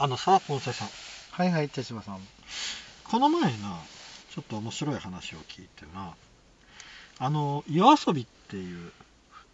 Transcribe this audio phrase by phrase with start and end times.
[0.00, 0.88] あのさポンセさん。
[1.32, 2.20] はいはい手島さん。
[3.10, 3.80] この前な
[4.32, 6.14] ちょっと面白い話を聞いてな
[7.18, 8.92] あの夜遊びっていう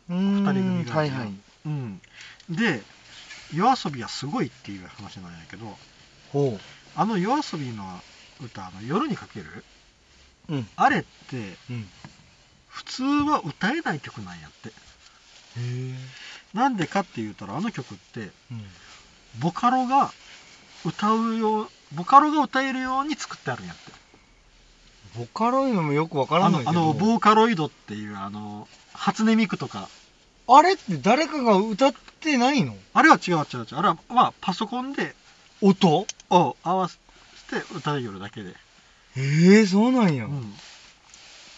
[0.08, 1.32] 二二人組がはいはい。
[1.64, 2.00] うん。
[2.50, 2.82] で
[3.54, 5.64] 夜遊びはすごいっていう話なんやけど
[6.30, 6.58] ほ
[6.94, 7.82] あの夜遊びの
[8.42, 9.46] 歌あの夜にかける
[10.50, 10.68] ううん。
[10.76, 11.88] あれってうん。
[12.68, 14.68] 普通は歌えない曲なんやって。
[14.68, 14.72] へ
[15.58, 15.94] え
[16.52, 18.66] なんでかって言うたらあの曲ってうん。
[19.40, 20.12] ボカロが
[20.84, 23.82] 歌うようボカロが歌えるように作ってあるんやって。
[25.18, 26.72] ボカロイドもよくわからあないけど。
[26.72, 29.88] のあのボーカロイドっていうあの初音ミクとか。
[30.46, 32.74] あれって誰かが歌ってないの？
[32.92, 33.76] あれは違う違う違う。
[33.76, 35.14] あれはまあパソコンで。
[35.60, 36.06] 音？
[36.30, 36.98] を合わせ
[37.48, 38.54] て歌いよるだけで、
[39.16, 40.52] ええそうなんや、うん。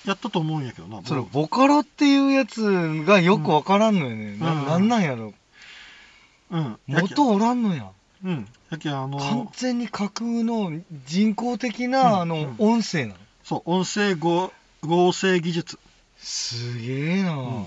[0.04, 2.62] やったと思うんやけどなその僕ボカロっていうやつ
[3.06, 4.66] がよくわからんのよね、なうん。
[4.66, 5.32] なんなんやろ。
[6.50, 6.78] うん。
[6.88, 7.90] やけ元おらんのや
[8.24, 8.48] うん。
[8.70, 10.72] やけあの完全に架空の
[11.06, 12.54] 人工的な、うんあの、うん。
[12.58, 13.16] 音声なの？
[13.44, 15.78] そう音声合合成技術。
[16.18, 17.66] すげえな、ん。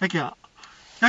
[0.00, 0.36] やけや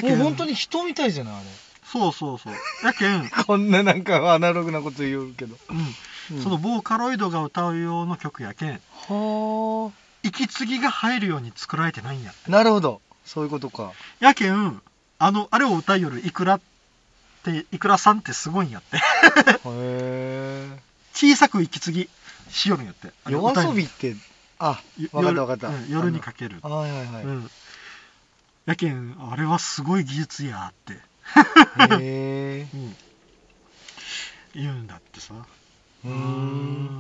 [0.02, 1.46] けもう本当に人みたいじゃないあれ。
[1.86, 2.54] そうそうそう。
[2.84, 5.56] やけん、 こんななんかアナログなこと言うけど、
[6.32, 8.82] うん、そのボーカロイドが歌う用の曲やけん。
[9.08, 9.92] は
[10.24, 13.02] 息継ぎが入るように作られてないんやあなるほど。
[13.26, 13.94] そういうことか。
[14.20, 14.82] やけん
[15.20, 16.62] あのあれを歌いよるいくらっ
[17.44, 18.98] ていくらさんってすごいんやって。
[18.98, 19.02] へ
[19.66, 20.68] え
[21.14, 22.10] 小さく息継ぎ
[22.50, 23.08] しよるんやって。
[23.24, 24.16] あれ夜歌い遊びって
[24.60, 26.60] あよわかったわかった、夜うん夜にかける。
[26.62, 27.50] あのはいはいはい、うん。
[28.66, 31.00] やけんあれはすごい技術やって、へ
[32.02, 32.96] えうん、
[34.54, 35.34] 言うんだってさ。
[36.06, 36.14] うーん。
[36.14, 36.18] う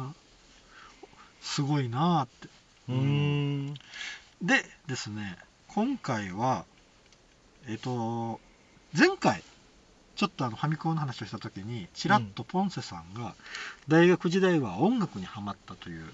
[0.09, 0.15] ん。
[1.41, 2.47] すごいなあって。
[2.89, 3.73] うーん。
[4.41, 6.65] でですね今回は
[7.67, 8.39] えっ、と
[8.97, 9.43] 前回
[10.17, 13.35] ちょっとあのファミコンの話をした時にちらっとポンセさんが
[13.87, 16.05] 大学時代は音楽にハマったという、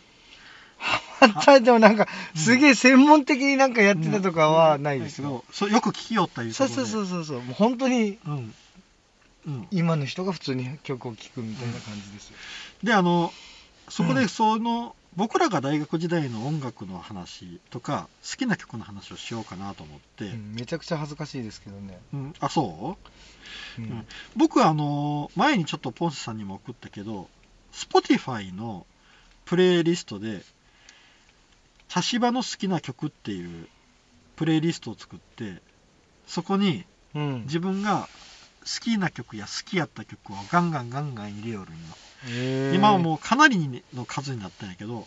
[1.21, 7.41] あったでもなんかすげえ専門的になんかやってたとかはないですけどそうよく聞きよったいうそうそうそううそうそう。
[7.41, 8.53] もう本当にうん、
[9.47, 12.35] うん、今の人が普通に曲を聴くみたいな感じですよ、
[12.83, 13.31] であの
[13.89, 20.55] そこでうんその、僕らが大学時代の音楽の話とか好きな曲の話をしようかなと思って、うん。
[20.55, 22.33] めちゃくちゃ恥ずかしいですけどね、うん。
[22.39, 23.07] あそう？
[23.79, 23.85] うん。
[23.85, 24.05] ん。
[24.35, 27.29] 僕はあの前にちょっとポンセさんにも送ったけど
[27.71, 28.85] Spotify の
[29.45, 30.41] プレイリストで
[31.87, 33.67] 茶芝の好きな曲っていう
[34.35, 35.61] プレイリストを作って
[36.27, 37.41] そこにうん。
[37.43, 38.07] 自分が
[38.63, 41.79] 好きな曲や好きやった曲をガンガンガンガン入れよるんよ。
[42.27, 42.75] へー。
[42.75, 45.05] 今はもうかなりの数になったんやけど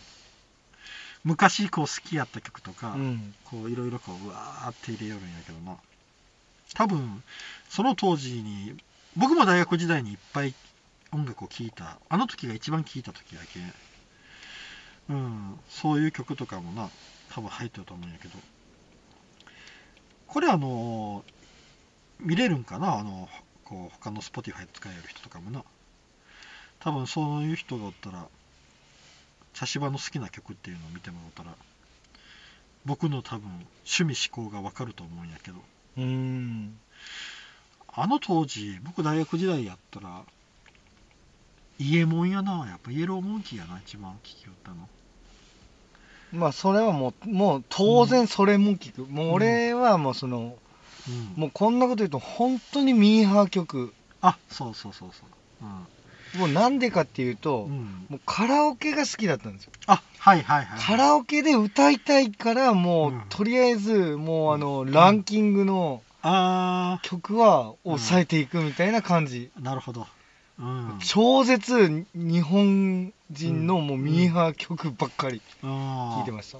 [1.23, 3.33] 昔こう好きやった曲とか、うん。
[3.45, 5.75] こういろいろこううわーって入れよるんやけどな
[6.73, 7.23] 多分
[7.69, 8.75] その当時に
[9.15, 10.53] 僕も大学時代にいっぱい
[11.11, 13.59] 音楽を聴いたあの時が一番聴いた時やけ。
[15.09, 16.89] うんそういう曲とかもな
[17.29, 18.37] 多分入ってると思うんやけど。
[20.27, 21.23] これあの
[22.19, 23.29] 見れるんかなあの
[23.63, 25.63] こう他の Spotify 使える人とかもな。
[26.79, 28.27] 多分そういう人がおったら
[29.53, 31.55] 茶芝の好きな曲っていうのを見てもらったら
[32.85, 33.49] 僕の多分
[33.83, 35.57] 趣味思考がわかると思うんやけど。
[35.97, 36.77] うん。
[37.93, 40.21] あの当時僕大学時代やったら
[41.79, 42.67] イエモンやな。
[42.67, 44.87] やっぱイエローモンキーやな一番聴きよったの。
[46.31, 50.55] まあそれはもうもう当然それも聞く、もう俺はもうその
[51.07, 51.33] うん。
[51.35, 53.93] もうこんなこと言うと本当にミーハー曲。
[54.21, 55.65] あそうそうそうそう
[56.35, 59.71] もうなんでかっていうと、うん、うん、もうカラオケが好きだったんですよ。
[59.87, 60.79] あはいはいはい。
[60.79, 63.21] カラオケで歌いたいからもう、うん。
[63.29, 70.07] とりあえずもうあの、ランキングのあ曲は抑えていくみたいな感じ、ーなるほど。
[70.59, 70.99] うん。
[71.05, 76.59] 超絶日本人のもうミーハー曲ばっかり聴いてあました、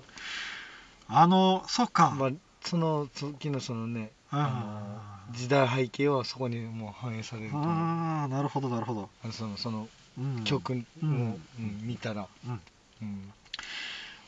[1.07, 2.29] あのそっか、まあ、
[2.61, 7.69] その時のそのねあ時代背景はそこにもう反映されると思う。
[7.69, 9.87] あーなるほどなるほど、そのその
[10.17, 11.41] うん、曲を、ううん。
[11.59, 12.61] ん見たら、うん。
[13.01, 13.33] うん。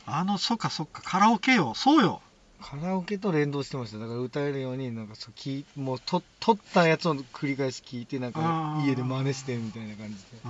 [0.06, 1.02] あのそっかそっか。
[1.02, 1.74] カラオケよ。
[1.74, 2.22] そうよ。
[2.60, 3.98] カラオケと連動してました。
[3.98, 10.42] だから歌えるようになんかそうきもうと撮ったやつを繰り返し聞いてなんか家で真似してみたいな感じで、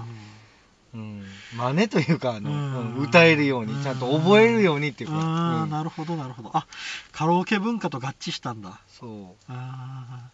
[0.94, 1.00] うん。
[1.00, 1.24] うん、
[1.56, 2.96] 真似というかあの、うん。
[2.96, 5.22] うん歌えるようにちゃんと覚えるようにっていうか、うん。
[5.22, 6.50] あーなるほどなるほど。
[6.56, 6.66] あ
[7.12, 8.80] カラオケ文化と合致したんだ。
[8.88, 9.10] そう。
[9.48, 10.30] あ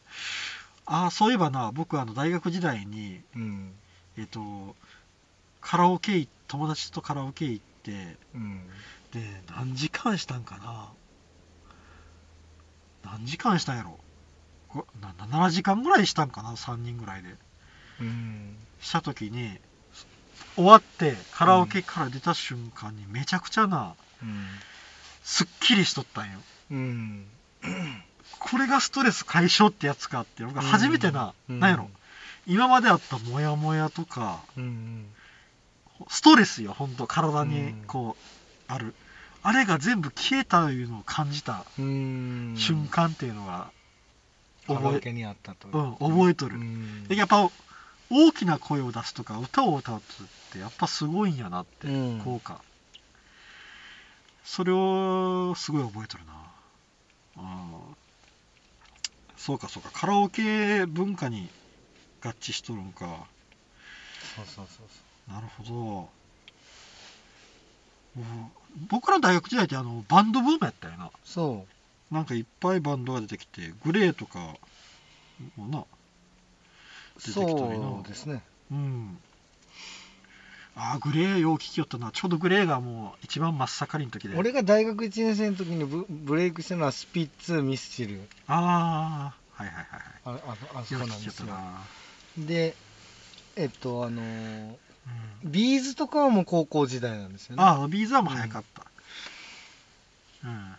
[0.88, 0.94] ー。
[1.05, 3.73] あーそういえばな僕あの大学時代にうん。
[4.19, 4.75] えっ、と
[5.61, 8.62] カラオケ行友達とカラオケ行ってうん。
[9.12, 9.20] で
[9.50, 10.88] 何時間したんかな？
[13.05, 13.99] 何時間したんやろ？
[14.69, 17.35] こな7時間ぐらいしたんかな？3人ぐらいで。
[18.00, 18.56] うん。
[18.81, 19.58] した時に
[20.56, 24.46] 終わってカラオケから出た瞬間にめちゃくちゃなうん
[25.24, 26.38] すっきりしとったんよ。
[26.70, 27.26] うん
[28.38, 31.60] これがストレス解消ってやつかって僕初めてな、うん。
[31.60, 31.90] なんやろ。
[32.46, 35.06] 今まであったモヤモヤとかうん。
[36.08, 37.84] ストレスよ本当体にうん。
[37.88, 38.94] こうある、
[39.42, 41.64] あれが全部消えたというのを感じた。
[41.76, 42.54] うん。
[42.56, 43.70] 瞬間っていうのが
[44.68, 45.68] 覚え,、オケにあったと。
[45.68, 46.60] うん、覚えとる、
[47.08, 47.50] やっぱ
[48.11, 50.00] 大きな声を出すとか歌を歌うっ
[50.53, 52.20] てやっぱすごいんやなって、うん。
[52.20, 52.61] 効果。
[54.44, 56.32] それをすごい覚えとるな。
[57.37, 57.97] あー。
[59.37, 59.91] そうかそうか。
[59.93, 61.49] カラオケ文化に
[62.23, 63.26] 合致しとるんか。
[64.37, 64.82] そうそうそ
[65.29, 66.08] うなるほど。
[68.17, 68.50] うん
[68.88, 71.11] 僕ら大学時代ってあのバンドブームやったよな。
[71.25, 71.67] そ
[72.11, 72.14] う。
[72.14, 74.55] なんかいっぱいバンドが出てきて GLAY とか
[75.56, 75.85] もな
[77.18, 78.08] 出てきたりなそう。
[78.08, 79.18] ですねうん。
[80.78, 82.10] ああ GLAY よう聞きよったな。
[82.12, 84.36] ちょうど GLAY がもう一番真っ盛りの時で。
[84.36, 88.20] 俺が大学1年生の時にブブレイクしたのはスピッツミスチル。
[88.46, 89.86] ああはいはいはい
[90.26, 90.30] あ
[90.74, 91.46] ああそこなんですよ。
[92.38, 92.74] で
[93.56, 94.69] えっとあのー
[95.44, 97.62] うん B'z とかはもう高校時代なんですよね。
[97.62, 98.82] ああ B'z はもう早かった。
[100.44, 100.74] うん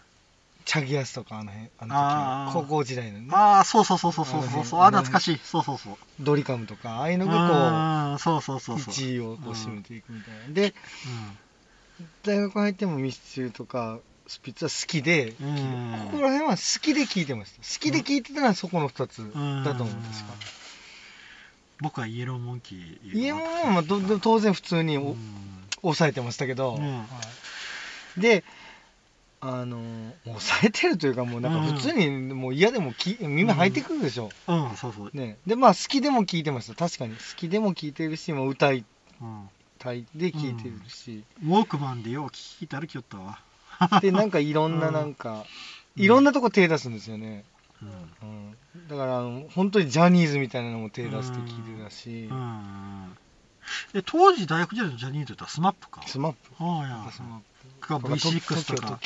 [0.67, 2.53] チャギアスとかあの辺あの時あー。
[2.53, 3.27] 高校時代のね。
[3.31, 4.81] ああそうそうそうそうそうそうそう。
[4.81, 5.39] あ懐かしい。
[5.41, 5.95] そうそうそう。
[6.19, 8.93] ドリカムとかああいうのがうんそうそうこそううそう。
[8.93, 10.53] 1位をこう占めていくみたいな。
[10.53, 10.75] で
[11.99, 12.07] うん。
[12.23, 16.09] 大学入ってもミスチルとかスピッツは好きでうん。
[16.11, 17.57] ここら辺は好きで聴いてました。
[17.59, 20.33] 好きで聴いてたのはそこの2つうんだと思うん確か
[21.79, 23.39] 僕はイエローモンキー家も
[23.71, 24.97] まあどど当然普通に
[25.81, 28.43] 抑えてましたけど、うんはいで
[29.39, 29.79] あの
[30.25, 35.11] 抑えてるというかもうなんか普通にもう嫌でもき耳入ってくるでしょ、うんそうそう。
[35.13, 36.75] ね、でまあ好きでも聴いてました。
[36.75, 37.15] 確かに。
[37.15, 38.83] 好きでも聴いてるしもう歌い
[39.21, 39.49] うん。
[39.79, 43.39] たいで聴いてるし、ウォークマンでよう聞いたるきよったわ
[44.01, 45.43] でなんかいろんななんか、うん
[45.97, 47.43] いろんなとこ手出すんですよね、
[47.81, 47.89] うん。
[48.21, 51.45] うん、だからあの本当にジャニーズみたいなのも手出して聴い
[51.75, 53.17] てたし、うん
[53.93, 56.03] で当時大学時代のジャニーズって言ったら SMAP か？
[56.05, 56.39] SMAP。
[56.59, 57.39] ああいやスマッ
[57.79, 58.99] かプ V6 とか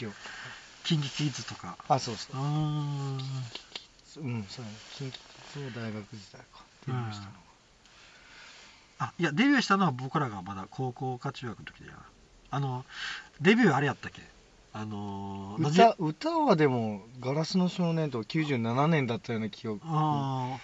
[0.83, 1.77] KinKi Kids とか。
[1.87, 2.37] あそうそう。
[2.37, 3.17] うーん。
[3.17, 5.13] うんそうやね近畿
[5.53, 7.31] そう大学時代かデビューしたの
[8.99, 11.95] あいやデビューしたのは僕らがまだ高校か中学の時でや
[12.49, 12.83] あの
[13.39, 14.21] デビューあれやったっけ？
[14.73, 19.81] あのー歌歌はでも「ガラスの少年」と97年だったような記憶。
[19.85, 20.57] あ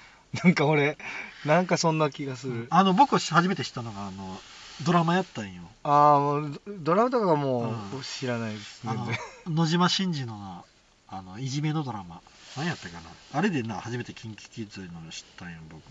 [0.43, 0.97] なんか俺
[1.45, 4.41] なんかそんな気がすーる、あの僕初めて知ったのがあの
[4.83, 5.63] ドラマやったんよ。
[5.83, 9.15] ああもうドドラマとかはもうう知らないですあの全
[9.45, 10.63] 然野島真司のな
[11.09, 12.21] あのいじめのドラマ。
[12.55, 13.01] 何やったかな。
[13.33, 15.81] あれでな初めてキンキキッズの知ったんよ僕。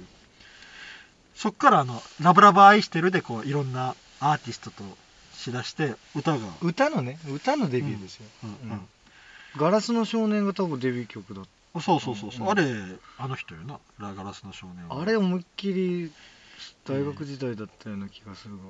[1.34, 4.84] そっからあの「ラブラブ愛してる」でこういろんなアーティストと
[5.34, 8.88] しだして歌が、歌のね歌のデビューですよ、うんうん
[9.56, 11.44] ガラスの少年が多分デビュー曲だっ
[11.74, 12.64] うん、そうそうそうそう、うんあれ
[13.18, 13.78] あの人よな。
[13.98, 14.96] ラガラスの少年は。
[14.96, 16.12] たあれ思いっきり
[16.84, 18.62] 大学時代だったような気がするが。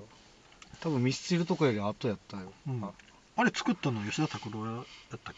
[0.81, 2.85] 多分ミスチルとかより後やったよ、うん。
[2.85, 2.93] あ。
[3.37, 4.85] あれ作ったの吉田拓郎やっ
[5.23, 5.35] たっ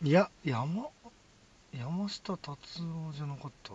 [0.00, 0.08] け？
[0.08, 0.88] いや山
[1.72, 3.72] 山下達郎じゃなかった。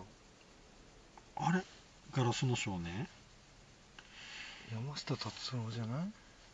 [1.36, 1.64] あれ？
[2.12, 3.08] ガラスの少年？
[4.72, 6.06] 山下達郎じゃない？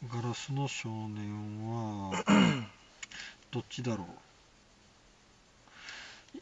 [0.09, 2.25] ガラスの少年は
[3.51, 4.07] どっちだろう？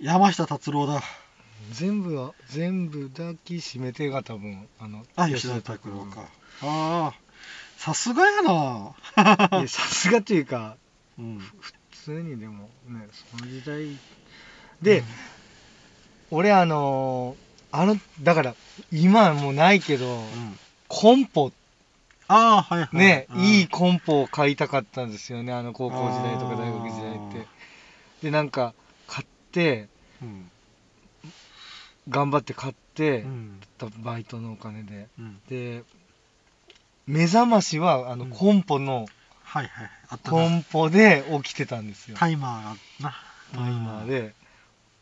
[0.05, 1.03] 山下達郎だ
[1.71, 6.29] 全部は全部抱きしめてが多分あのあ吉田拓郎か。
[6.63, 7.15] ああ
[7.77, 8.95] さすがやな。
[9.69, 10.77] さすがというか
[11.19, 11.39] うん。
[11.61, 11.73] 普
[12.05, 13.97] 通にでもねその時代。
[14.83, 15.05] で、
[16.31, 18.55] 俺あのーあのだから
[18.93, 20.59] 今はもうないけど、うん。
[20.89, 21.53] コンポ。
[22.29, 22.97] ああはいはい。
[22.97, 23.41] ね、うん。
[23.41, 27.47] いいコンポを買いたかったんですよねあの高校時代とか大学時代って。
[28.23, 28.75] でなんか
[29.07, 29.89] 買って
[30.23, 30.51] うん
[32.09, 33.61] 頑張って買ってう、ん。
[33.99, 35.09] バイトのお金で。
[35.19, 35.41] うん。
[35.49, 35.83] で
[37.07, 38.31] 目覚ましはあのうん。
[38.31, 39.07] コンポの、
[39.45, 42.17] はいはいあったコなンポで起きてたんですよ。
[42.19, 42.77] タイマーが
[43.11, 43.15] な。
[43.55, 44.35] タイマーで。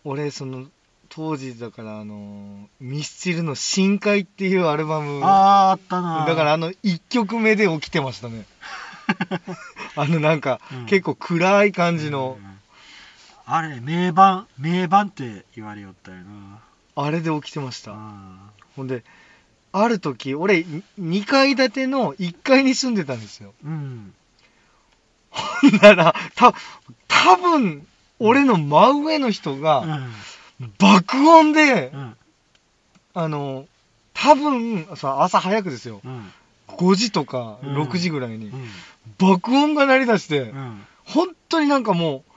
[0.05, 0.67] 俺その
[1.09, 5.25] 当時だからあのミスチルの「深海」っていうアルバム。
[5.25, 6.25] ああーあったな。
[6.27, 8.45] だからあの1曲目で起きてましたね。
[9.97, 10.87] あのなんか、うん。
[10.87, 12.39] 結構暗い感じの。
[12.41, 12.61] う、ん。
[13.47, 16.61] あれ名盤名盤って言われよったよな
[16.97, 19.05] あれで起きてました、あほんで
[19.73, 20.65] ある時俺
[20.99, 23.55] 2階建ての1階に住んでたんですよ。
[23.65, 24.15] ーうん。
[25.81, 26.55] ならた
[27.07, 27.87] 多分
[28.19, 29.81] 俺の真上の人が
[30.61, 30.73] うん。
[30.79, 32.17] 爆音で、うん。
[33.15, 33.67] あの
[34.13, 36.01] 多分さ朝早くですよ。
[36.05, 36.33] うん。
[36.69, 38.69] 5時とかうん6時ぐらいにうん。
[39.19, 40.83] 爆音が鳴り出して、うん。
[41.05, 42.30] 本当になんかもう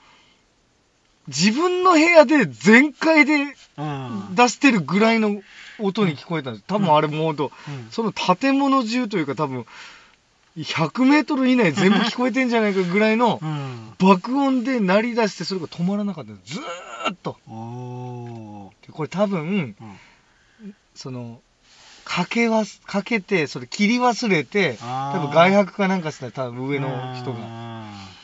[1.28, 4.34] 自分の部屋で全開でうん。
[4.34, 5.42] 出してるぐらいの
[5.78, 6.64] 音に聞こえたんです。
[6.66, 7.88] 多分あれもうほんとうん。
[7.90, 9.66] その建物中というか多分
[10.56, 13.94] 100メートル以内全部聞こえてんじゃないかぐらいのうん。
[13.98, 16.54] 爆音で鳴り出してそれが止まらなかったんです。
[16.54, 17.36] ずーっと。
[17.46, 18.70] こ
[19.02, 19.98] れ多分うん。
[20.94, 21.40] その
[22.04, 27.38] かけわすかけてそれ切り忘れて多分外泊かなんかしたら多分上の人が。
[27.40, 28.14] が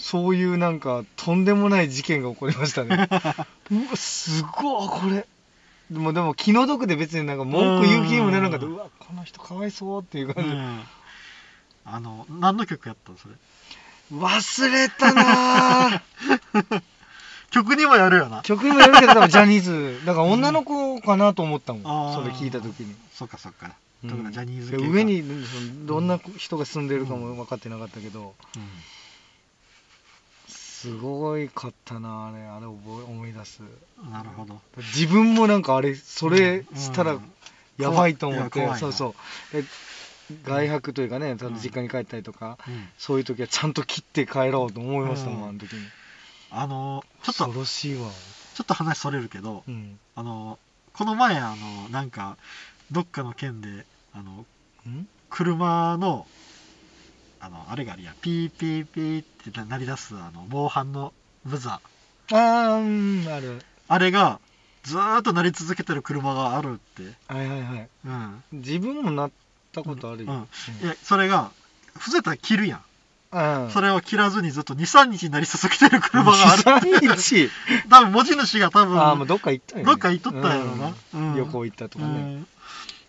[0.00, 3.08] そういうなんかとんでもない事件が起こりましたね。
[3.70, 5.26] うわすごいこれ。
[5.90, 8.66] でもでも気の毒で別になんか文句言う気にもならなかった。
[8.66, 8.72] うん。
[8.74, 10.80] うわこの人かわいそうっていうう感じ、ん。
[11.84, 13.34] あの何の曲やったのそれ？
[14.12, 16.82] 忘れたなぁ。
[17.50, 18.42] 曲にもやるよな。
[18.42, 20.00] 曲にもよるけど多分ジャニーズ。
[20.06, 23.72] だから女の子かなと思ったもん、あーそれ聞いた時に、そっかそっか。
[24.04, 24.10] うん。
[24.10, 24.82] だからジャニーズ系か。
[24.82, 25.24] で上に
[25.86, 28.62] どんな人が住んでるかも分かってなかったけど、うん
[30.80, 32.42] すごいかったなあれ。
[32.42, 33.60] あれ覚え思い出す。
[34.10, 34.58] なるほど。
[34.78, 37.32] 自分もなんかあれそれしたらうん
[37.76, 38.92] やばいと思って、怖いいや怖い。
[38.92, 39.14] なそうそ
[39.52, 39.62] う。
[39.62, 39.64] で
[40.44, 42.88] 外泊というかねちゃんと実家に帰ったりとか、うん。
[42.98, 45.48] そういう時はちゃんと切って帰ろうと思いましたもん、うん。
[45.50, 45.82] あの時に。
[46.50, 48.08] あのちょっと恐ろしいわ。
[48.54, 49.98] ちょっと話それるけどうん。
[50.14, 50.58] あの
[50.94, 52.38] この前あのなんか
[52.90, 53.84] どっかの県で
[54.14, 54.46] あの
[54.88, 55.06] ん？
[55.28, 56.26] 車の
[57.40, 58.14] あのあれがあるやん。
[58.16, 61.12] ピーピーピーって鳴り出すあの防犯の
[61.44, 61.80] ブザ。
[62.28, 63.60] ーああうんある。
[63.88, 64.40] あれが
[64.84, 67.02] ずーっと鳴り続けてる車があるって。
[67.32, 67.88] はいはいはい。
[68.06, 68.42] うん。
[68.52, 69.30] 自分もなっ
[69.72, 70.38] たことあるよ、うん
[70.84, 71.50] いやそれが
[71.94, 72.82] 伏せたら切るやん。
[73.32, 73.70] うん。
[73.70, 77.50] それを切らずにずっと23日になり続けてる車がある23日？
[77.88, 80.94] 多分持ち主が多分ああもうどっか行ったよ、ね、どっか行っとったんやろな。
[81.14, 81.36] うん。
[81.36, 82.44] 旅行行ったとかね、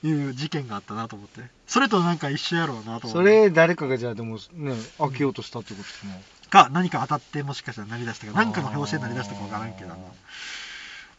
[0.04, 0.10] うん。
[0.10, 8.34] いう事件があったなと思ってそれとなんか一緒やろうなと思ってそれ誰かがじゃあでもね開けようとしたってことですね、か何か当たってもしかしたら鳴り出したか。
[8.34, 9.96] 何かの表紙で鳴り出したか分からんけどな。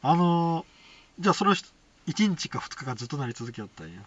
[0.03, 1.65] あのーじゃあそれを1
[2.07, 4.01] 日か2日かずっと鳴り続けよったんや。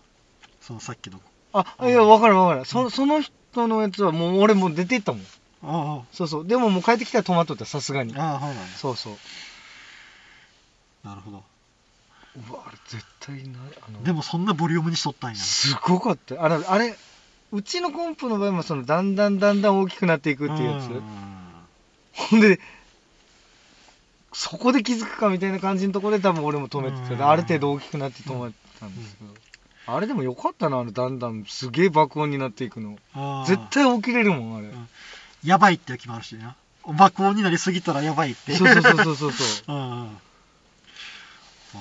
[0.62, 1.20] そのさっきの。
[1.54, 5.22] あいや分かる分かるそその人のやつはもう俺もう出て行ったもん。
[5.64, 6.48] あそうそう。
[6.48, 8.16] でももう帰ってきたら止まっとったさすがに。
[8.16, 8.68] あああそうなんや。
[8.78, 9.14] そうそう。
[11.08, 11.44] なるほど
[12.50, 15.36] うわあれ絶対なあのでもそんなボリュームにしとったんや。
[15.38, 16.44] すごかった。
[16.44, 16.96] あれあれ
[17.51, 20.86] うちのコンプの場合もそのだんだんだんだん大きくなっていくっていうやつ。
[20.86, 21.01] ん。
[22.13, 22.60] ほんで
[24.34, 27.18] そこで気づくかみたいな感じのところで多分俺も止めてうん。
[27.18, 32.98] たある程度大きくなって止まったんですけど、あれでもよかったなあれだんだんすげえ爆音になっていくの。
[33.48, 34.89] 絶対起きれるもんあれ、ん。
[35.46, 36.56] やばいって時もあるしな。
[36.86, 38.56] 爆音になりすぎたらやばいって。
[38.56, 39.72] そうそうそうそうそうそう。
[39.74, 40.18] うん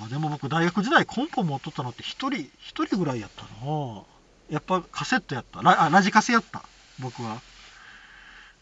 [0.01, 4.03] うんあでも僕大学時代コンポ持っとったのって一人一人ぐらいやったな。
[4.51, 5.63] やっぱカセットやった。
[5.63, 6.63] ラあラジカセやった。
[7.01, 7.41] 僕は。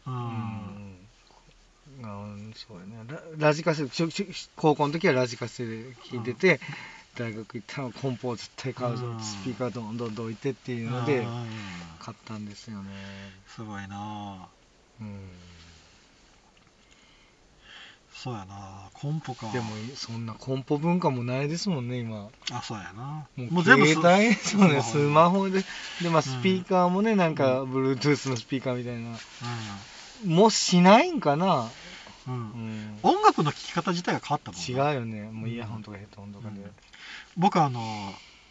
[0.06, 1.02] うん、うん。
[2.02, 3.04] うんそうやね。
[3.38, 6.60] ララジカセちょちょ高校の時はラジカセで聴いてて、
[7.16, 9.20] 大学行ったらコンポを絶対買うぞ、うん。
[9.20, 11.46] スピーカーどんどんどいてっていうのでうん
[12.00, 12.90] 買ったんですよね。
[13.48, 14.48] すごいな。
[15.00, 15.28] うん
[18.22, 18.88] そうやな。
[18.92, 19.50] コンポか。
[19.50, 22.28] でもそんなコンポ文化もないですもんね今。
[22.52, 23.26] あそうやな。
[23.34, 25.64] もう携帯スそうねスマホホで。
[26.00, 29.18] でまあスピーカーもね、なんか Bluetooth のスピーカーみたいな。
[30.24, 31.68] もうしないんかな、
[32.28, 32.96] うん、ううん。
[32.96, 35.22] ん、音楽の聴き方自体が変わったもん違なうよね。
[35.22, 36.70] もうイヤホンとかヘッドホンとかで、うん。
[37.36, 37.80] 僕あの、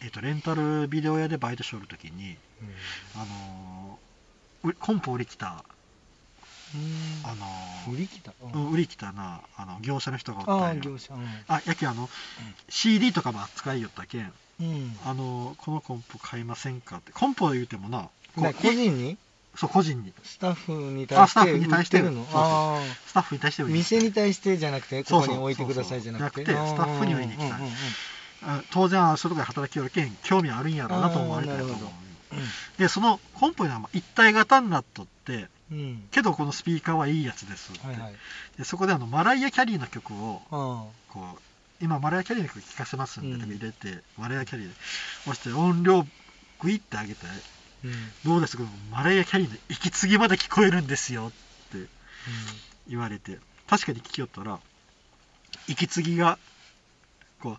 [0.02, 3.22] えっとレンタルビデオ屋でバイトしとる時にうん。
[3.22, 3.98] あの
[4.64, 5.81] うコンポ売り来たうん
[7.24, 7.34] あ
[7.88, 8.70] の売り切った、ううん。
[8.70, 11.14] ん売り来たなあの業者の人がおったあん業者。
[11.48, 12.08] あやけんあの、
[12.68, 17.12] CD とかも扱いよったけんうん、うんあのこのコンポ買いませんかって。
[17.12, 19.16] コンポ言うてもな個人に？
[19.54, 20.12] そう個人に。
[20.22, 21.98] スタッフにあスタッ対してフに対して。
[21.98, 22.24] 売ってるの？
[23.06, 26.46] スタッフに対して店に対してじゃなくてここに置いてくださいじゃなくて。
[26.46, 27.70] スタッフに売りに来たうんうん
[28.72, 31.76] 当然あそういうとこで働きよるけん興味あるんやろうなと思われたんやと思う。
[31.76, 32.48] あーなる
[32.78, 35.78] でそのコンポいうのはまあ一体型になっとってうん。
[35.78, 38.14] うんけどこのスピーカーはいいやつですって、はいはい。
[38.58, 43.50] でそこであのマライア・キャリーの曲をあこう今マライア・キャリーの曲聴かせますんで、うん。
[43.50, 44.74] 入れてマライア・キャリーで。
[45.26, 46.06] 押して音量
[46.60, 47.26] グイって上げて
[47.84, 47.90] うん。
[47.90, 48.64] うんどうですか？
[48.90, 51.30] マライア・キャリーの息継ぎまで聞こえるんですよっ
[51.72, 51.88] て
[52.88, 53.38] 言われて。
[53.68, 54.58] 確かに聞きよったら
[55.66, 56.38] 息継ぎが
[57.40, 57.58] こうっ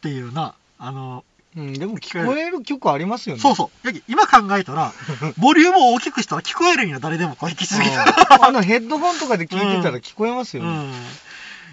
[0.00, 2.62] ていうなあのうん、でも聞こえる。
[2.62, 3.42] 曲ありますよね。
[3.42, 3.88] そうそう。
[4.08, 4.92] 今考えたら
[5.38, 8.04] ボリュームを大きくしたら聞こえるんや誰でもこう息継ぎが
[8.40, 10.68] ああのヘッドホンとかで聞いてたら聞こえますよね。
[10.68, 10.92] うん。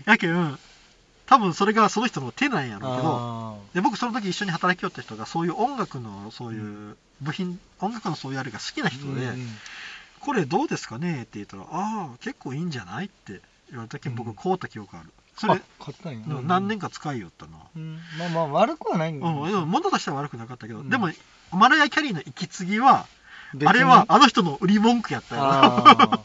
[0.06, 0.60] やけん
[1.28, 6.60] 多分それがその人の手なんやろうけどあで僕その時一緒に働きよった人がそういう音楽のそうい
[6.92, 9.58] う部品、音楽のそういうあれが好きなー人で、うんうん。
[10.22, 11.22] これどうですかね？
[11.22, 13.06] って言ったらああ結構いいんじゃない？
[13.06, 14.36] って言われた時に僕うん。
[14.36, 15.10] 買うた記憶ある
[15.40, 16.48] それあ、買ったんや、うん。
[16.48, 18.00] 何年か使いよったな、うん。
[18.18, 20.90] まあまあ悪くはないんだうん、でも物としては悪くなかったけど、うん。
[20.90, 21.10] でも
[21.52, 23.06] マライア・キャリーの息継ぎは
[23.66, 25.42] あれはあの人の売り文句やったよ。
[25.44, 26.20] あ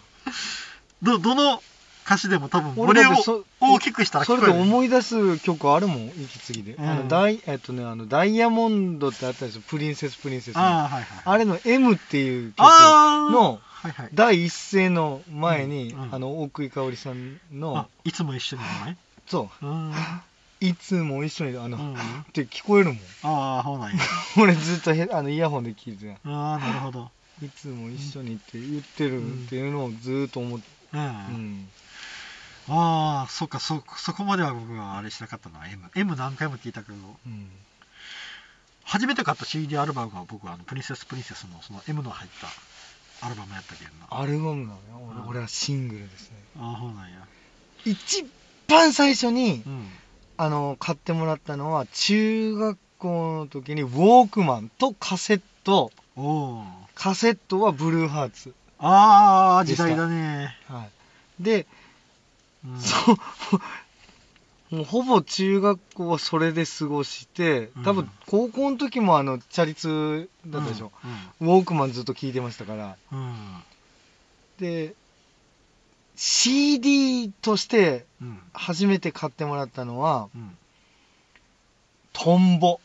[1.03, 1.63] どどの
[2.05, 4.63] 歌詞でも多分ー胸を大きくしたらそれで聞こえる。
[4.65, 6.87] 思い出す曲あるもん息継ぎで、うん。
[6.87, 9.63] あのダイえっとねあのダイヤモンドってあったでしょ？
[9.63, 10.61] プリンセスプリンセスの。
[10.61, 11.39] あああはいはい。
[11.39, 14.09] れの M っていう曲のはいはい。
[14.13, 16.15] 第一声の前に、うんうん。
[16.15, 19.67] あの奥井香織さんのあいつも一緒にじゃないそう。
[19.67, 19.95] うん、うん、
[20.61, 22.99] いつも一緒にあの、っあて聞こえるもん。
[23.23, 23.99] あそうなんや。
[24.39, 27.11] 俺ずっとへあのイヤホンで聞いてたああなるほど。
[27.43, 31.69] いつも一緒にって言ってるっていうのをずっと思って、うん、うん。
[32.69, 35.69] ああそっかそそこまでは僕はあれしなかったな。
[35.69, 36.97] M, M 何回も聞いたけど。
[37.27, 37.51] うん。
[38.85, 44.07] 初めて買った CD アルバムが僕はあのプリンセスプリンセスのその M の入ったアルバムやったけどな。
[44.11, 46.37] あアルバムなのよ俺,、はシングルですね。
[46.57, 47.27] あそうなんや。
[47.85, 48.25] 一
[48.69, 49.89] 番最初にうん。
[50.37, 55.93] あの買ってもらったのは中学校の時にウォークマンとカセット。
[56.95, 60.87] カセットはブルーハーツ、ああ時代だね、は
[61.41, 61.67] い、で、
[62.65, 63.17] うん、そう
[64.77, 70.93] もうほぼ中学校はそれで過ごして多分うん高校の時もあのチャリ通だったでしょ、
[71.41, 72.97] ウォークマンずっと聞いてましたから。
[73.13, 73.63] うんうん。
[74.59, 74.95] で
[76.17, 80.57] CD としてうん初めて買ってもらったのはうん
[82.15, 82.81] トンボ。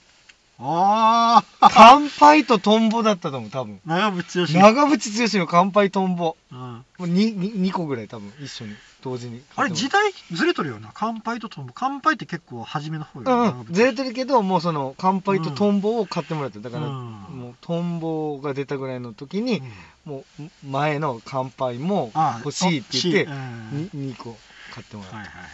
[0.61, 3.79] ああ乾杯とトンボだったと思う多分。
[3.85, 4.59] 長渕剛。
[4.59, 6.35] 長渕剛の乾杯トンボ。
[6.51, 6.57] うん。
[6.57, 9.41] もう 2, 2個ぐらい多分一緒に同時に。
[9.55, 10.91] あれ時代代ずれとるよな。
[10.93, 11.73] 乾杯とトンボ。
[11.75, 13.33] 乾杯って結構初めの方よな。
[13.33, 16.93] うん、うん、ずれてるけどもうその乾杯とトンボを買ってもらっただから、うん。
[16.93, 19.61] もうトンボが出たぐらいの時に、
[20.05, 20.13] うん。
[20.13, 23.89] もう前の乾杯もあ欲しいって言って欲しい。
[23.93, 24.07] うん。
[24.07, 24.37] に 2, 個
[24.73, 25.49] 買ってもらった、はいはいはい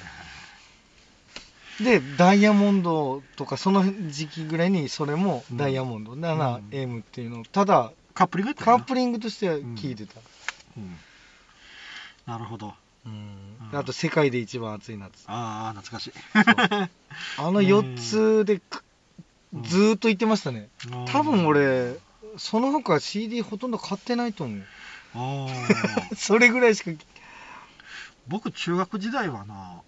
[1.75, 7.41] でダイヤモンドとかその時期ぐらいにそれもダイヤモンド、7M っていうの。
[7.41, 10.13] をただカップリングカップリングとしては聞いてた、
[10.77, 10.95] うん。
[12.25, 12.73] なるほど
[13.05, 13.77] うん。
[13.77, 16.13] あと「世界で一番暑い夏」ああ懐かしい。
[17.37, 18.61] あの4つで
[19.63, 20.69] ずーっと言ってましたね。
[20.91, 21.05] うん。
[21.05, 21.97] 多分俺
[22.37, 24.63] その他 CD ほとんど買ってないと思う。
[25.15, 25.47] あ
[26.11, 26.91] あ それぐらいしか
[28.27, 29.81] 僕中学時代はな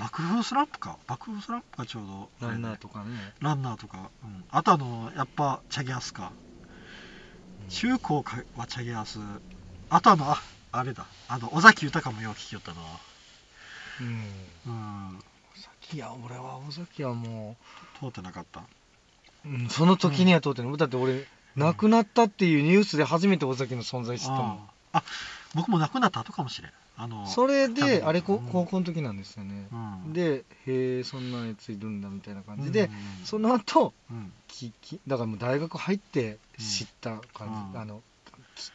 [0.00, 0.96] 爆風スランプか。
[1.06, 2.06] 爆風スランプがちょう
[2.40, 3.34] どランナーとかね。
[3.40, 6.32] ランナーとか、うん、あとあのやっぱチャゲアスか。
[7.68, 9.18] 中高かはチャゲアス。
[9.90, 11.06] あとあのああれだ。
[11.28, 12.80] あの尾崎豊もよう聞きよったな。
[14.00, 14.24] うん。
[14.66, 15.18] うん。
[15.18, 15.20] 尾
[15.56, 17.56] 崎いや俺は尾崎はも
[17.98, 18.60] 通ってなかった。
[18.60, 24.40] う、うん、その時には通ってない、だって俺亡くなったっていうニュースで初めて尾崎の存在知ったもん。
[24.42, 24.58] あ
[24.92, 25.02] ああ
[25.54, 26.70] 僕も亡くなった後かもしれん。
[26.96, 28.52] あのそれであれこうん。
[28.52, 29.76] 高校の時なんですよね、う
[30.10, 30.12] ん。
[30.12, 32.90] でへえそんなやついるんだみたいな感じで、うん
[33.24, 34.32] その後うん。
[34.46, 37.80] ききだからもう大学入って知った感じ、うん。
[37.80, 38.02] あの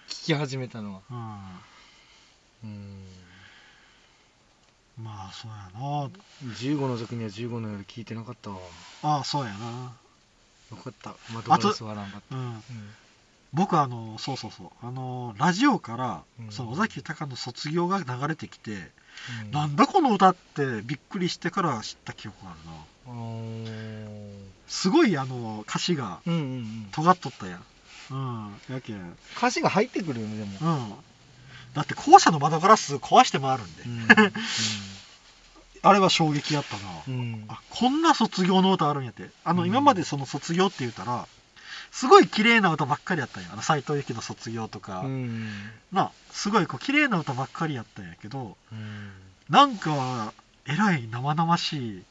[0.10, 1.01] き聞き始めたのは。
[1.10, 1.38] うん
[4.97, 5.04] うん。
[5.04, 6.10] まあそうやな。
[6.56, 8.58] 15の時には15の夜聞いてなかったわ。
[9.04, 9.93] ああそうやな。
[10.71, 11.15] よかった。
[11.34, 12.36] 窓ガラス割らんかった。
[12.36, 12.43] うん。
[12.43, 12.62] うん。
[13.54, 14.67] 僕あのそうそうそう。
[14.82, 16.51] あのラジオから、うん。
[16.51, 18.71] その尾崎豊の卒業が流れてきて、
[19.43, 19.51] うん。
[19.51, 22.73] なんだこの歌ってびっくりしてから知った記憶があるな。
[24.67, 26.88] すごいあの歌詞がうんうんうん。
[26.91, 27.63] 尖っとったやん。
[28.12, 28.54] うん。
[28.69, 28.95] やけん。
[28.95, 31.04] うん歌詞が入ってくるよねでも、
[31.75, 34.07] だって校舎の窓ガラス壊して回るんで、うん。
[35.83, 37.45] あれは衝撃やったな、うん。
[37.49, 39.29] あこんな卒業の歌あるんやって。
[39.43, 39.67] あの、うん。
[39.67, 41.27] 今までその卒業って言ったら
[41.91, 43.49] すごい綺麗な歌ばっかりやったんや。
[43.51, 45.69] あの斎藤由貴の卒業とか、うん。
[45.91, 49.11] なすごいこう綺麗な歌ばっかりやったんやけどうん。
[49.49, 50.33] なんか
[50.65, 52.03] えらい生々しい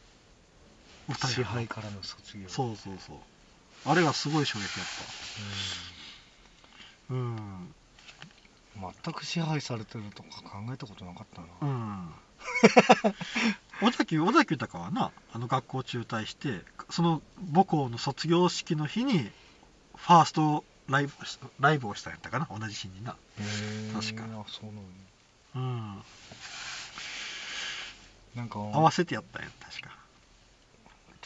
[1.08, 2.48] 歌やな支配からの卒業。
[2.50, 3.16] そうそうそう。
[3.86, 4.68] あれがすごい衝撃やっ
[7.08, 7.14] た。
[7.14, 7.26] うん。
[7.36, 7.74] うん
[8.76, 12.08] 全く支配されてるとか考えたことなかったな、うん。
[13.82, 16.60] 尾崎尾崎豊はなあの学校中退して
[16.90, 19.30] その母校の卒業式の日に
[19.96, 21.12] ファーストライブ
[21.60, 23.16] ライブをしたんやったかな同じ日にな。
[23.94, 24.24] 確か。
[24.24, 24.82] あそうなの
[25.56, 26.02] うん。
[28.34, 29.96] なんか合わせてやったんや確か。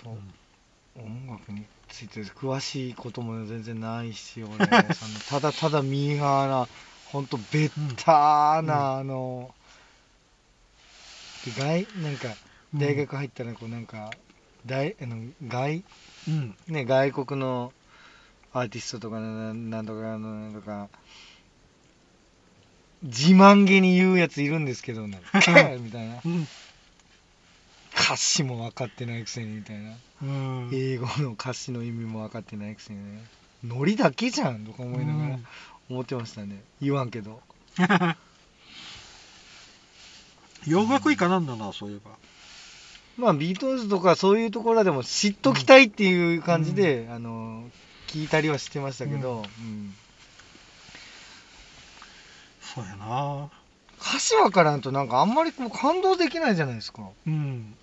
[0.03, 0.11] と
[0.97, 4.67] 音楽について詳しいことも全然ないし俺
[5.29, 6.69] ただただミーハーな
[7.13, 9.51] ほんとベッターな、あの
[11.45, 12.29] で外なんか
[12.75, 12.81] うん。
[12.81, 14.11] 大学入ったらこうなんか
[14.67, 15.17] 大あの
[15.49, 15.83] 外,、
[16.29, 16.55] うん。
[16.69, 17.73] ね、外国の
[18.53, 20.89] アーティストとかななんとかなんとか
[23.03, 25.29] 自慢げに言うやついるんですけどなんか
[25.81, 26.21] みたいな。
[26.25, 26.47] うん。
[27.95, 29.95] 歌詞も分かってないくせにみたいな。
[30.23, 30.71] うん。
[30.73, 33.23] 英語の歌詞の意味も分かってないくせにね。
[33.65, 35.39] ノリだけじゃんとか思いながら
[35.91, 36.63] 思ってましたね。
[36.81, 37.41] 言わんけど。
[40.67, 42.11] 洋楽いかなんだなそういえば。
[43.17, 47.69] まあビートルズとかそういうところでも知っときたいっていう感じで、あの
[48.07, 49.95] 聞いたりはしてましたけど、うん。
[52.61, 53.51] そうやな。
[54.01, 57.03] 歌詞わからんとなんかあんまりこう感動できないじゃないですか。
[57.27, 57.75] うん。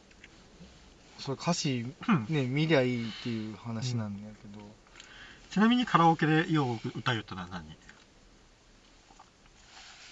[1.19, 2.25] それ歌詞うん。
[2.29, 4.63] ね見りゃいいっていう話なんだけど、
[5.51, 7.65] ちなみにカラオケでよう歌いよったのは何？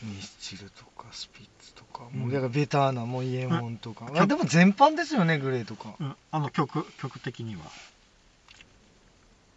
[0.03, 2.21] ミスチルとかスピッツとか、うん。
[2.21, 4.19] もうだからベターなもうイエモンとか、うん。
[4.19, 5.95] あでも全般ですよねグレーとか。
[5.99, 6.15] うん。
[6.31, 7.61] あの曲曲的には。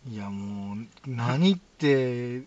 [0.09, 2.43] いやもう何って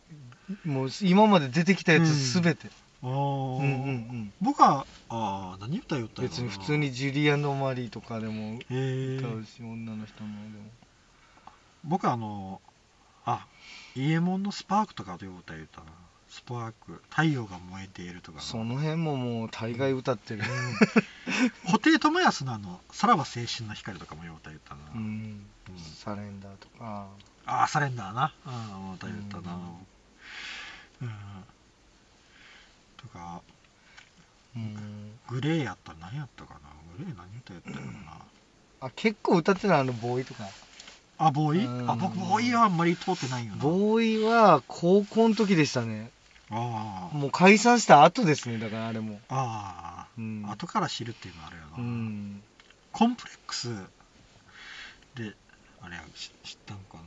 [0.64, 2.70] もう今まで出てきたやつすべて、
[3.04, 4.34] ああ、うん、うんうん。
[4.40, 10.66] 僕はああ何歌いよった別に普通にジュリアンド・マリーとかでも歌うし、女の人もでも。
[11.84, 12.62] 僕はあの
[13.26, 13.46] あ
[13.96, 15.88] イエモンのスパークとかでよう歌いよったな
[16.30, 18.40] スパーク太陽が燃えているとか。
[18.40, 20.44] その辺ももう大概歌ってる。
[21.66, 25.80] 布袋寅泰のあの「さらば青春の光」とかもよう歌いよったな、うん、うん。
[25.96, 27.08] サレンダーとか。
[27.46, 28.32] ああサレンダーな。
[28.46, 29.58] うん歌いよったな。
[31.02, 31.10] うん、
[32.98, 33.42] とか。
[34.56, 35.12] うん。
[35.28, 35.94] グレーやった。
[35.94, 36.60] ら何やったかな。
[36.98, 38.18] グレー何歌やったやろな。
[38.82, 40.44] あ結構歌ってたあのボーイとか。
[41.18, 41.66] あボーイ？
[41.66, 41.90] うん。
[41.90, 43.64] あ僕ボーイはあんまり通ってないよな。
[43.64, 46.12] ボーイは高校の時でしたね
[46.50, 49.20] もう解散した後ですねだからあれも。
[49.30, 50.46] ああ、うん。
[50.50, 52.42] 後から知るっていうのあるよな、うん。
[52.92, 53.70] コンプレックス
[55.16, 55.36] で
[55.82, 56.98] あれや知知ったんか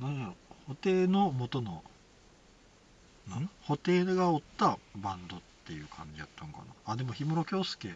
[0.00, 0.08] な。
[0.08, 0.34] 何やろ
[0.68, 1.82] 布袋の元の
[3.28, 3.50] なん？
[3.66, 6.64] 布袋がおったバンドっていう感じやったんかな。
[6.92, 7.94] あでも氷室京介。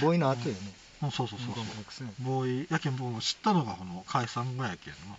[0.00, 0.60] ボーイの後よね。
[1.02, 1.10] うん。
[1.10, 2.08] そうそうそうそう。
[2.20, 5.16] ボーイやけん僕も知ったのがこの解散ぐらいやけんな。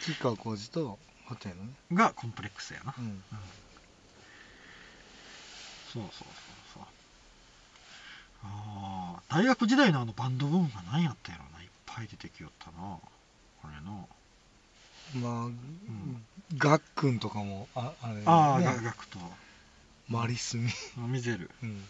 [0.00, 1.54] 吉川晃司とホテね
[1.90, 3.04] うんがコンプレックスやな、うん。
[3.04, 3.22] うん。
[5.92, 6.28] そうそうそう
[6.74, 6.82] そう。
[8.44, 11.62] ああ大学時代のあのバンドブームが何やったんやろな。
[11.62, 12.98] いっぱい出てきよったな。
[13.62, 14.08] これの。
[15.14, 15.50] まあ、
[16.58, 19.18] ガックンとかもああれ、ね、ああ、ガガクと。
[20.08, 21.50] マリスミ、ミゼル。
[21.62, 21.82] うん、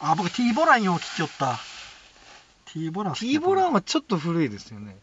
[0.00, 1.58] あ僕 T ボランよう聞きよった。
[2.66, 4.96] T ボラン T ボランはちょっと古いですよね。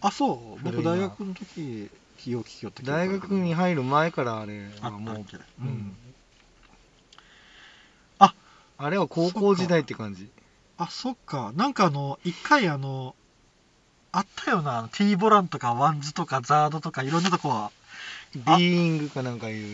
[0.00, 0.62] あそう。
[0.62, 1.90] 僕大学の時
[2.30, 5.16] よう聞きよった記憶あ大る学に入る前からあれあもう。
[5.20, 5.36] っけ。
[5.36, 5.66] ううん。
[5.68, 5.96] ん
[8.18, 8.34] あ
[8.78, 10.28] あれは高校時代って感じ。
[10.78, 11.52] あそっか。
[11.56, 13.14] なんかあの一回あの
[14.12, 14.88] あったよな。
[14.92, 17.70] T ボランとか WANDS とか ZARD とかいろんなとこは。
[18.34, 19.64] ビーイングかなんかいう。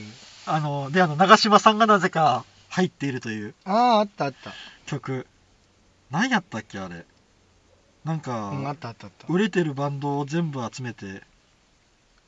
[0.47, 3.55] あのであの長嶋さんがなぜか入っているという。
[3.65, 4.53] あああったあった、
[4.87, 5.27] 曲。
[6.11, 7.05] 何やったっけあれ。
[8.05, 9.33] なんか、うん、あったあったあった。
[9.33, 11.23] 売れてるバンドを全部集めて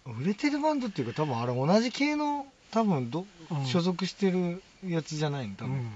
[0.07, 3.67] 売れてるバンドっていうか多分あれ同じ系の多分ど、うん。
[3.67, 5.91] 所属してるやつじゃないの多分、うん。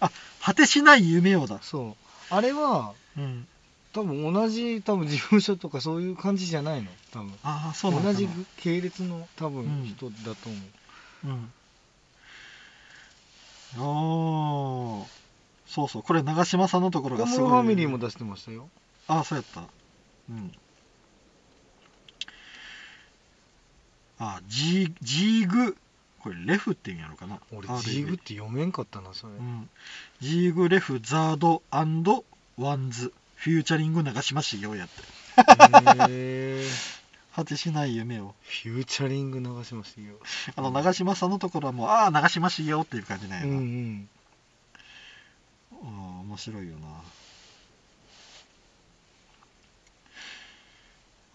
[0.00, 0.10] あ
[0.42, 1.60] 果てしない夢をだ。
[1.62, 1.96] そ
[2.30, 2.34] う。
[2.34, 3.46] あれはうん。
[3.94, 7.32] 多分同じ多分事務所とかそういう感じじゃないの多分。
[7.42, 10.58] ああそうなのかな同じ系列の多分うん人だと思
[11.24, 11.28] う、
[13.76, 13.82] うん。
[13.82, 15.06] おー。
[15.66, 16.02] そうそう。
[16.02, 17.48] これ長嶋さんのところ小がすごい。
[17.48, 18.68] 室ファミリーも出してましたよ。
[19.08, 19.62] ああそうやった。
[20.28, 20.52] うん
[24.18, 25.76] あジージーグ。
[26.20, 27.38] これ REV って言うんやろかな？
[27.52, 29.70] 俺 ZYYG って読めんかったなそれ、うん、
[30.20, 35.02] ZYYG REV ZARD WANDS フューチャリング長嶋茂雄やって。
[36.10, 36.64] へえ
[37.36, 38.34] 果てしない夢を。
[38.42, 40.16] フューチャリング流しましたよ。
[40.56, 44.08] あの長嶋さんのところはもうああ長嶋茂雄っていう感じなんやな、うんうん。
[45.74, 46.88] ああ面白いよな。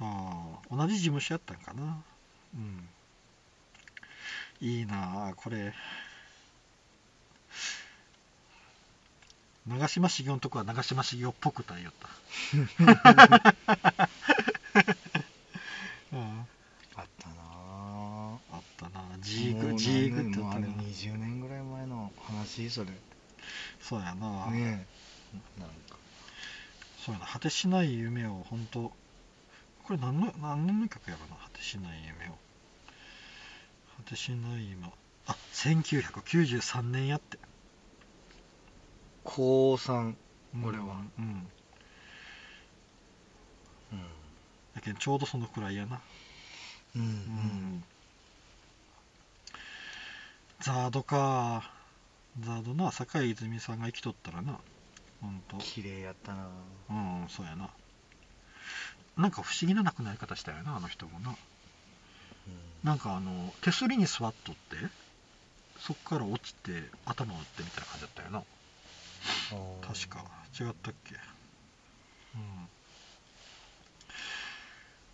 [0.02, 2.02] ああ同じ事務所やったんかな？
[2.56, 2.90] うん。
[4.62, 5.74] いいなあこれ。
[9.68, 12.10] 長嶋茂雄のとこは長嶋茂雄っぽく歌いよった。
[16.14, 16.46] うん。
[16.96, 18.38] あったなあ。
[18.52, 20.84] あったなジーグジーグってあれ言ったな。
[20.84, 22.92] 20年ぐらい前の話それ。
[22.92, 22.98] ね
[23.82, 24.86] そうやな、え。
[25.60, 25.98] なんか
[27.06, 27.28] そうやな。
[27.28, 28.92] 果てしない夢を本当
[29.92, 31.36] これ何の何年の曲やろな？
[31.36, 32.38] 果てしない夢を。
[33.98, 34.90] 果てしない今。
[35.28, 37.38] あ1993年やって。
[39.26, 40.16] 高3
[40.66, 40.84] 俺は。
[41.20, 41.46] うん、
[43.92, 44.02] うん、
[44.76, 46.00] だけどちょうどそのくらいやな。
[46.96, 47.08] うん、うん。
[47.10, 47.84] うん。
[50.62, 51.70] ザードか。
[52.40, 54.58] ザードな坂井泉さんが生きとったらな。
[55.20, 55.58] ほんと。
[55.58, 56.48] 綺麗やったな。
[56.90, 57.70] うんそうやな
[59.18, 61.36] なんか不思議な亡くなり方したよなあの人もな。
[62.84, 64.78] なんかあの手すりに座っとって
[65.80, 68.44] そっから落ちて頭を打ってみたいな感じだったよな。
[69.88, 70.26] 確か。
[70.60, 71.16] 違ったっけ。
[72.36, 72.42] うん、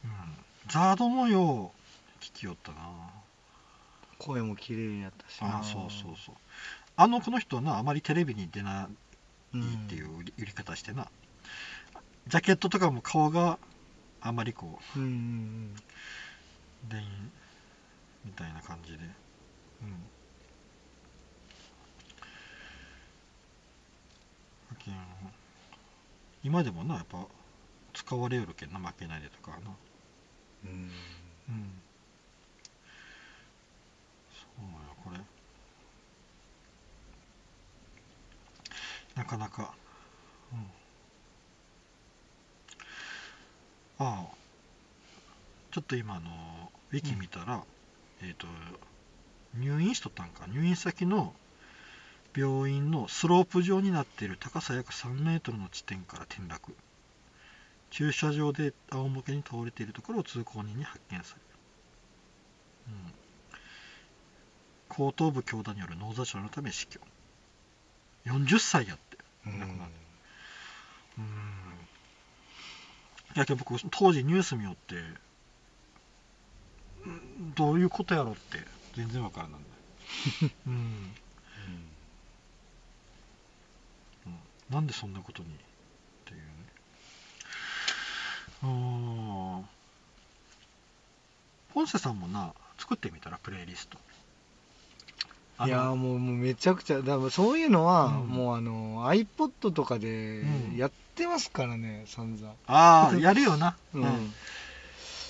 [0.09, 0.37] うん、
[0.69, 1.71] ザードもよ
[2.21, 2.77] う聞きよったな。
[4.19, 5.59] 声も綺麗やったしな。
[5.59, 6.35] あそうそうそう。
[6.95, 8.89] あのこの人はなあまりテレビに出な
[9.53, 11.07] うんいっていう売り売り方してな、
[12.27, 13.59] ジャケットとかも顔が
[14.21, 15.75] あまりこうんうん
[16.85, 17.03] う電
[18.25, 18.99] みたいな感じで。
[19.81, 20.09] うん。
[26.43, 27.25] 今でもなやっぱ
[27.93, 29.63] 使われよるけんな負けないでとかはな。
[30.63, 30.69] うん。
[30.69, 30.89] うん。
[31.49, 31.71] うん
[34.31, 35.17] そうよこれ。
[39.15, 39.73] なかなか
[40.53, 40.59] うん
[43.99, 44.37] ああ。
[45.71, 46.31] ちょっと今あの
[46.91, 47.63] ウィキ見たら、
[48.23, 48.47] えっ、と
[49.55, 50.45] 入院しとったんか。
[50.47, 51.33] 入院先の
[52.35, 56.75] 病院のスロープ状になっている高さ約3メートルの地点から転落。
[57.89, 61.47] 駐車場で仰向けに倒れているところを通行人に発見される、
[62.89, 63.13] うん、
[64.89, 66.99] 後頭部強打による脳挫傷のため死去。
[68.25, 69.93] 40歳やってうん亡くなって
[71.19, 71.25] うん
[73.26, 74.95] いやけど僕当時ニュース見よって
[77.05, 78.59] うんどういうことやろって
[78.95, 79.67] 全然わからなんだ
[80.67, 80.73] うん、
[84.25, 84.35] うん、
[84.69, 85.49] なんでそんなことに？
[85.49, 85.51] っ
[86.25, 86.43] ていうね。
[88.63, 89.65] うん
[91.73, 93.99] 本瀬さんもな作ってみたらプレイリスト。
[95.65, 98.27] いやもうもうめちゃくちゃだそういうのは、うん。
[98.27, 100.77] もうあの iPod とかでうん。
[100.77, 102.53] やってますからね散々。
[102.67, 104.33] ああやるよな、うん、うん。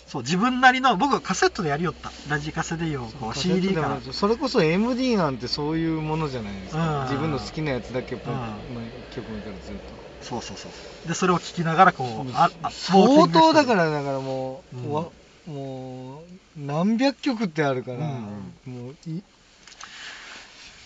[0.08, 2.12] そう自分なりの僕はカセットでやりよった。
[2.30, 7.10] ラジカセでよこう CD からカセットでもそれこそ MD なんてそういうものじゃないですか、うん。
[7.10, 8.40] 自分の好きなやつだけポン、うん。
[8.40, 9.76] まあ、曲もからずっ
[10.22, 14.94] そうそうそうでそれを聞きながらこうああと相当だかららだからもう、うん。
[14.94, 15.06] わ
[15.46, 16.26] もう
[16.58, 18.54] 何百曲ってあるから、うん。
[18.66, 19.22] もうい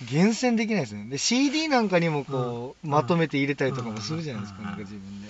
[0.09, 1.05] 厳選できないですね。
[1.09, 2.91] で CD なんかにもこう、うん。
[2.91, 4.65] まとめて入れたりとかもするじゃないですか、うん。
[4.65, 5.29] なんか自分で、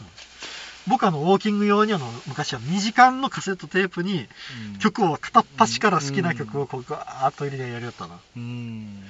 [0.88, 4.28] 僕あのウォーキング用にあの昔は2時間のカセットテープに
[4.74, 4.80] うん。
[4.80, 9.04] 曲を片っ端から好きな曲をこうガーッと入れてやりよったなうん。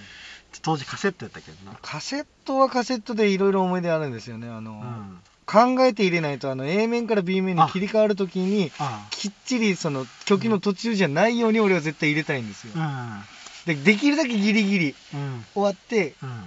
[0.61, 1.77] 当時カセットやったけどな。
[1.81, 4.49] カセットはカセットでいろいろ思い出あるんですよね。
[4.49, 5.19] あの、うん。
[5.51, 9.05] 考えて入れないとあの A 面から B 面に切り替わるときにあ。
[9.09, 13.25] きっちりその曲の途中じゃないように俺は絶対入れたいんですよ、あ
[13.65, 15.19] でできるだけギリギリうん。
[15.19, 16.45] うん終わってうん。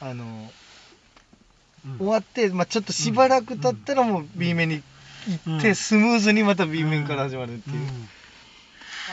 [0.00, 0.50] あの
[1.86, 1.98] うん。
[1.98, 4.82] 終わって、まあ、ちょっとしばらく経ったらもう B 面に
[5.46, 5.74] 行って、うん。
[5.74, 7.76] スムーズにまた B 面から始まるっていう、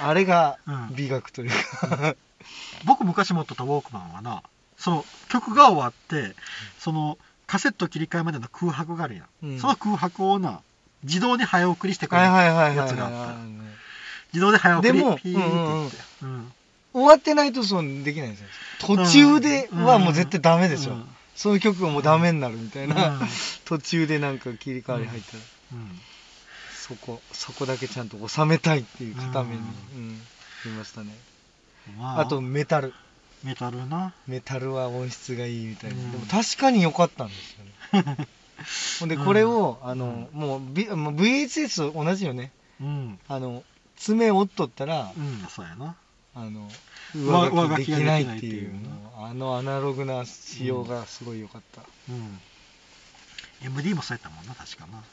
[0.04, 0.96] あれがうん。
[0.96, 2.16] 美学というか。
[2.86, 4.42] 僕昔持っとったウォークマンはな
[4.78, 6.36] その曲が終わって
[6.80, 9.60] そのカセット切り替えまでの空白があるやん、うん。
[9.60, 10.62] その空白をな
[11.04, 13.36] 自動で早送りしてくれはいるはいはいはいやつがあったはい。
[14.34, 14.94] 自動で早送り。
[14.94, 15.98] でもピーって言って。
[16.24, 16.54] うん
[16.94, 18.48] 終わってないとそうできないんですよ。
[18.80, 21.06] 途中ではもう絶対ダメですよ、うん。
[21.36, 23.28] そういう曲がもうダメになるみたいな、うん。
[23.66, 26.00] 途中でなんか切り替わり入ったら、うん。
[26.76, 29.64] そこそこだけちゃんと収めたいっていう片目に、う
[29.98, 30.10] うん。
[30.74, 31.16] いましたね。
[31.98, 32.26] まあ。
[32.26, 32.94] とメタル。
[33.44, 34.14] メタルな。
[34.28, 36.12] メタルは音質がいいみたいな、うん。
[36.12, 37.58] でも確かに良かったんです
[37.94, 38.28] よね。
[39.00, 42.52] ほんでこれを、あのもう、う VHS と同じよね。
[42.80, 43.20] うん。
[43.28, 43.64] あの
[43.98, 45.96] 爪折っとったら、うんそうやな
[46.34, 46.68] あの
[47.14, 48.32] 上上書きできないっていう。
[48.32, 52.40] 上書きができないっていうもうあのアナログな仕様がすごい良かった、うん。
[53.64, 55.04] MD もそうやったもんな確かな。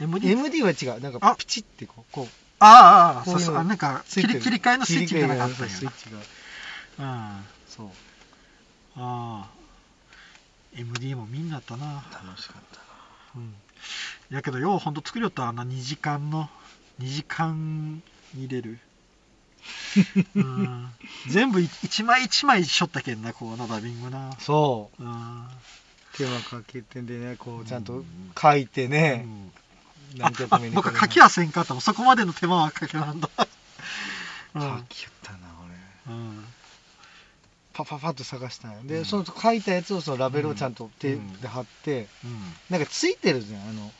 [0.00, 1.00] MD MD は違う。
[1.00, 1.34] なんかあ。
[1.36, 2.26] ピチってこうこう。
[2.60, 6.18] ああああこうそそうあなんか切り切り替えのスイッチみたいなのがあったんや切り替えのスイッチが。
[6.18, 6.24] な
[6.98, 7.20] うん。
[7.38, 7.88] あそう。
[8.96, 9.50] あ
[10.74, 12.04] MD もみんなあったな。
[12.12, 12.80] 楽しかった
[13.36, 13.54] うん。
[14.30, 16.48] やけどようほんと作りよったあんな2時間の
[17.00, 18.02] 2時間
[18.34, 18.78] 入れる
[20.36, 20.90] うん。
[21.28, 24.32] 全部い一枚一枚しょったけんなこうなダビングな。
[24.40, 25.02] そう。
[25.02, 25.44] うん。
[26.16, 28.04] 手間かけてでねこうちゃんとうん
[28.40, 29.52] 書いてね、うん。
[30.16, 33.28] 何曲目に僕は書きはせんかったもんそこまでの手間はかけなんだ
[34.54, 35.38] うん書きよったな
[36.08, 36.44] うん
[37.74, 43.92] パパパッと探したんやで、うんその書いたやつをそのラベルをちゃんと手うんで貼って、うんなんかついてるじゃんあの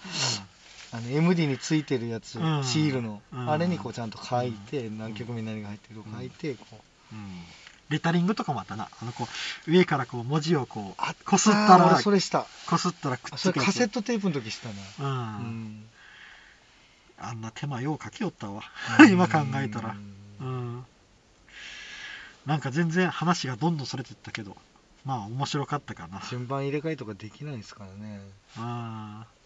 [0.93, 2.65] あの MD についてるやつ、うん。
[2.65, 3.51] シールの、うん。
[3.51, 4.99] あれにこうちゃんと書いて、うん。
[4.99, 6.67] 何曲目何が入ってるか書いて、こ
[7.13, 7.15] う。
[7.15, 7.43] うん。
[7.89, 8.89] レタリングとかもあったな。
[9.01, 9.27] あのこ
[9.67, 12.47] う上からこう文字をこあうこすったら俺それした。
[12.69, 14.69] こすったらくっあそれつくやつカセットテープの時した
[15.05, 15.39] な。
[15.39, 15.85] うん、うん。
[17.19, 18.63] あんな手間ようかけよったわ。
[19.01, 19.09] うん。
[19.13, 19.97] 今考えたら。
[20.41, 20.85] うん。
[22.45, 24.57] なんか全然話がどんどんそれてったけど
[25.05, 26.23] まあ面白かったかな。
[26.31, 28.21] 順番入れ替えとかできないですからね。
[28.59, 29.38] ああ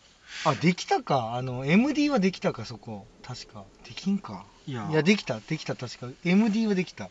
[0.60, 1.34] できたか。
[1.34, 3.06] あの MD はできたかそこ。
[3.22, 3.64] 確か。
[3.84, 4.44] できんか。
[4.66, 4.88] いや。
[4.90, 5.40] いやできた。
[5.40, 6.08] できた確か。
[6.24, 7.10] MD はできた、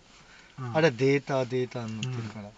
[0.59, 0.75] うん。
[0.75, 2.49] あれはデータデータに載ってるから、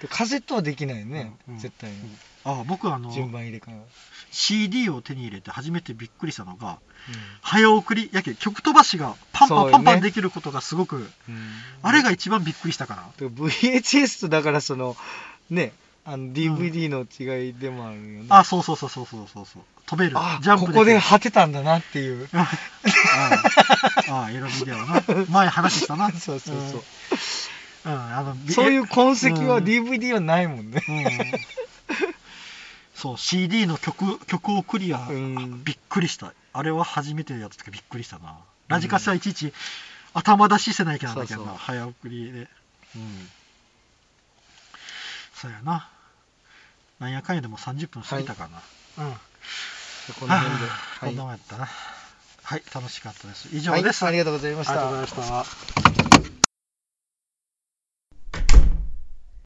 [0.00, 1.60] でカセットはできないよね、うんうん。
[1.60, 1.96] 絶対に、
[2.44, 3.84] あ僕あの順番入れ替えは、
[4.30, 11.08] CD を手に入れて初めてびっくりしたのがう早送りやけ曲飛ばしがパンパンパンパンできることがすごく、んうん。
[11.82, 13.08] あれが一番びっくりしたかな。
[13.18, 14.96] で VHS とだからその
[15.50, 15.72] ね
[16.10, 19.62] あの DVD の違いでもあるよね、あそうそうそうそうそうそうそう。
[19.84, 20.16] 飛べる。
[20.16, 22.26] あジャンプここで果てたんだなっていう。
[22.32, 22.48] あ
[24.08, 25.02] ああエロビデオな。
[25.28, 26.10] 前話したな。
[26.12, 26.84] そうそうそう、
[27.84, 27.92] うん。
[27.92, 29.64] あのビそういう痕跡はうん。
[29.64, 31.04] DVD はないもんね、うん。
[32.94, 35.62] そう CD の曲曲をクリア、うん。
[35.62, 36.32] びっくりした。
[36.54, 38.38] あれは初めてやった時びっくりしたな。
[38.68, 39.52] ラジカセはいちいち
[40.14, 41.48] 頭出しせないけなんだけどな。
[41.48, 41.64] そうそう。
[41.66, 42.48] 早送りで。
[42.96, 43.30] うん。
[45.34, 45.90] そうやな
[47.00, 49.12] なんやかんやでも30分過ぎたかな、うん。
[50.18, 51.68] この辺で、はあこんなもんやったな。
[52.42, 53.48] はい楽しかったです。
[53.52, 54.72] 以上はい、です、ありがとうございました。
[54.72, 55.52] ありがとうございまし
[56.32, 56.37] た